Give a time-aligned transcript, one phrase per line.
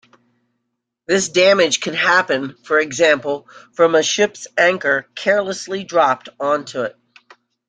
[1.05, 6.95] This damage can happen, for example, from a ship's anchor carelessly dropped onto it.